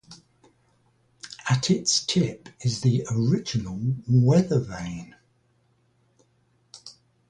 At 1.47 1.69
its 1.69 2.03
tip 2.03 2.49
is 2.61 2.81
the 2.81 3.05
original 3.11 3.79
weather 4.09 4.59
vane. 4.59 5.15